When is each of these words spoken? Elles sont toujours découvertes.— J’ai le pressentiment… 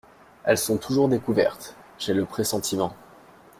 Elles 0.45 0.57
sont 0.57 0.79
toujours 0.79 1.09
découvertes.— 1.09 1.75
J’ai 1.99 2.15
le 2.15 2.25
pressentiment… 2.25 2.95